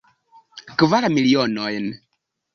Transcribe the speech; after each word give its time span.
Kvar 0.77 1.07
milionojn. 1.15 1.87